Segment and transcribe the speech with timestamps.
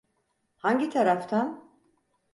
[0.57, 1.63] Hangi taraftan?